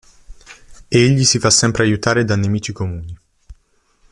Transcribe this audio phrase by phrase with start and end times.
[0.87, 3.15] Egli si fa sempre aiutare da nemici comuni.